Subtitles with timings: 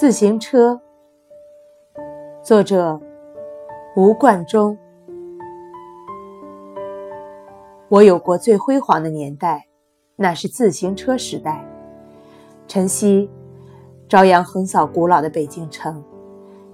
[0.00, 0.80] 自行车，
[2.42, 2.98] 作者
[3.94, 4.78] 吴冠中。
[7.90, 9.66] 我有过最辉煌的年代，
[10.16, 11.62] 那是自行车时代。
[12.66, 13.28] 晨曦，
[14.08, 16.02] 朝阳横扫古老的北京城，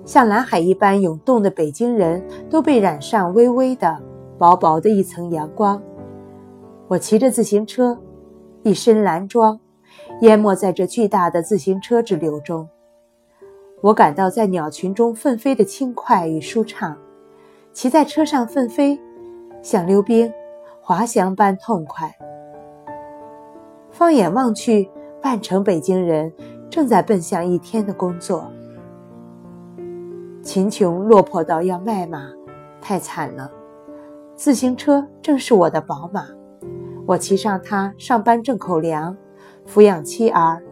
[0.05, 4.01] 像蓝海一般涌动的北京人都被染上微微的、
[4.39, 5.83] 薄薄的一层阳光。
[6.87, 7.99] 我骑着自行车，
[8.63, 9.59] 一身蓝装。
[10.21, 12.69] 淹没在这巨大的自行车之流中，
[13.83, 16.97] 我感到在鸟群中奋飞的轻快与舒畅，
[17.73, 18.99] 骑在车上奋飞，
[19.63, 20.33] 像溜冰、
[20.81, 22.11] 滑翔般痛快。
[23.91, 24.91] 放眼望去，
[25.21, 26.33] 半城北京人
[26.71, 28.51] 正在奔向一天的工作。
[30.43, 32.31] 秦琼落魄到要卖马，
[32.81, 33.51] 太惨了。
[34.35, 36.27] 自行车正是我的宝马，
[37.07, 39.15] 我骑上它上班挣口粮。
[39.67, 40.63] 抚养妻儿，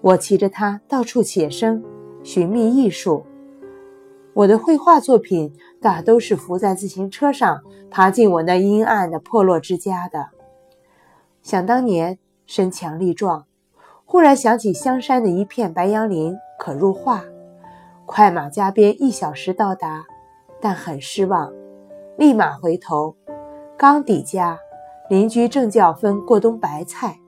[0.00, 1.82] 我骑着它到处写生，
[2.22, 3.24] 寻觅艺术。
[4.32, 10.28] 我的绘画作品大都是伏在自行车上爬进我那阴暗的破落之家的。
[11.42, 13.46] 想当年身强力壮，
[14.04, 17.24] 忽然想起香山的一片白杨林可入画，
[18.06, 20.04] 快马加鞭一小时到达，
[20.60, 21.52] 但很失望，
[22.16, 23.16] 立马回头，
[23.76, 24.58] 刚抵家，
[25.08, 27.18] 邻居正叫分过冬白菜。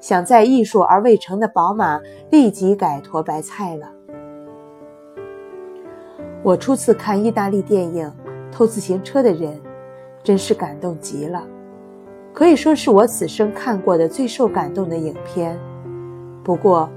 [0.00, 3.92] 想在艺术而未成的宝马立即改驮白菜了。
[6.44, 8.04] 我初次看意大利电影
[8.52, 9.52] 《偷自行车的人》，
[10.24, 11.46] 真是感动极了，
[12.32, 15.56] 可以说是我此生看过的最受感动的影片。
[16.42, 16.90] 不过，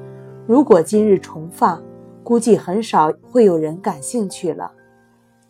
[0.48, 1.80] 如果今日重放，
[2.24, 4.72] 估计很少会有人感兴趣了。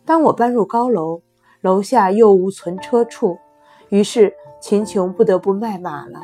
[0.04, 1.22] 当我搬入高楼，
[1.62, 3.38] 楼下又无存车处，
[3.88, 4.30] 于是
[4.60, 6.20] 秦琼不得不卖马了。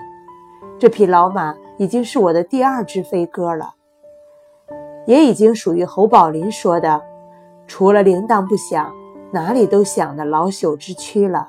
[0.79, 3.73] 这匹老马已经是我的第二只飞鸽了，
[5.07, 7.01] 也已经属于侯宝林说的
[7.67, 8.93] “除了铃铛不响，
[9.33, 11.49] 哪里都响”的老朽之躯了。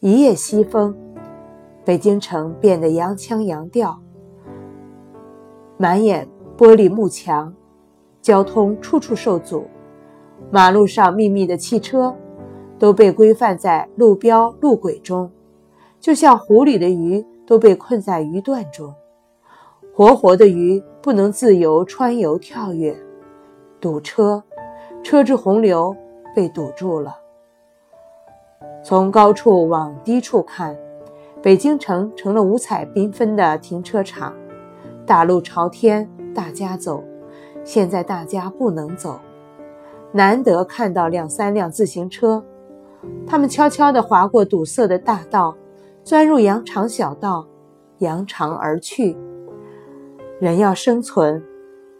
[0.00, 0.96] 一夜西风，
[1.84, 4.00] 北京城变得洋腔洋调，
[5.76, 7.54] 满眼玻璃幕墙，
[8.20, 9.66] 交通处处受阻，
[10.50, 12.14] 马路上密密的汽车
[12.78, 15.30] 都被规范在路标路轨中，
[16.00, 17.24] 就像湖里的鱼。
[17.48, 18.92] 都被困在鱼段中，
[19.94, 23.00] 活活的鱼不能自由穿游跳跃，
[23.86, 24.42] 堵车，
[25.04, 25.94] 车之洪流
[26.34, 27.16] 被堵住了。
[28.82, 30.76] 从高处往低处看，
[31.40, 34.34] 北京城成了五彩缤纷的停车场，
[35.06, 37.00] 大路朝天，大家走。
[37.62, 39.20] 现在大家不能走，
[40.10, 42.44] 难得看到两三辆自行车，
[43.24, 45.56] 他们悄悄地划过堵塞的大道。
[46.02, 47.46] 钻入羊肠小道，
[47.98, 49.16] 扬长而去。
[50.40, 51.40] 人要生存，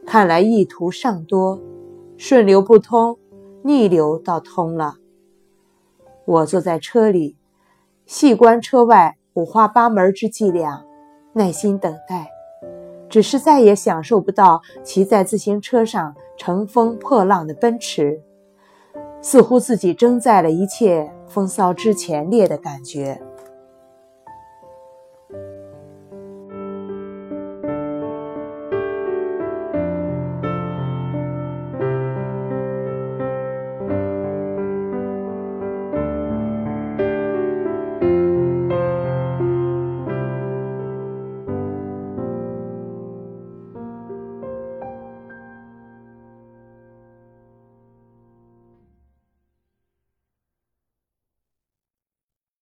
[0.05, 1.61] 看来意图尚多。
[2.19, 3.19] 顺流不通，
[3.63, 4.97] 逆流倒通了。
[6.25, 7.37] 我坐在车里，
[8.07, 10.85] 细观车外五花八门之伎俩，
[11.35, 12.31] 耐心等待。
[13.09, 18.21] 只是再也享受不到骑在自行车上乘风破浪的奔驰，
[19.21, 23.23] 似乎自己争在了一切风骚之前列的感觉。